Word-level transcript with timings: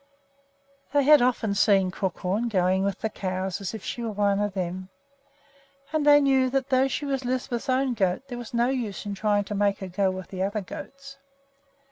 They 0.93 1.03
had 1.03 1.21
often 1.21 1.53
seen 1.53 1.91
Crookhorn 1.91 2.49
going 2.49 2.83
with 2.83 3.01
the 3.01 3.09
cows 3.11 3.61
as 3.61 3.75
if 3.75 3.83
she 3.85 4.01
were 4.01 4.09
one 4.09 4.39
of 4.39 4.55
them; 4.55 4.89
and 5.93 6.07
they 6.07 6.19
knew 6.19 6.49
that 6.49 6.69
though 6.69 6.87
she 6.87 7.05
was 7.05 7.23
Lisbeth's 7.23 7.69
own 7.69 7.93
goat 7.93 8.23
there 8.27 8.39
was 8.39 8.51
no 8.51 8.69
use 8.69 9.05
in 9.05 9.13
trying 9.13 9.43
to 9.43 9.53
make 9.53 9.77
her 9.77 9.87
go 9.87 10.09
with 10.09 10.29
the 10.29 10.41
other 10.41 10.61
goats. 10.61 11.17